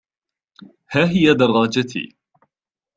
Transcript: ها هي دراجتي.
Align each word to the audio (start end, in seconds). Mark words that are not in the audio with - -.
ها 0.91 1.03
هي 1.11 1.29
دراجتي. 1.39 2.05